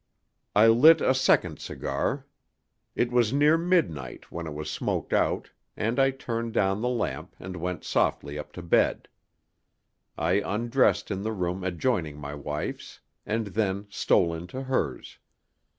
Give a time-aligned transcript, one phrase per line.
[0.55, 2.25] I lit a second cigar.
[2.95, 7.35] It was near midnight when it was smoked out, and I turned down the lamp
[7.39, 9.09] and went softly up to bed.
[10.17, 15.19] I undressed in the room adjoining my wife's, and then stole into hers.